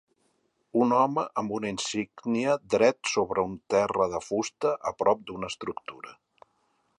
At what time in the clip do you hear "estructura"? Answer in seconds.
5.55-6.17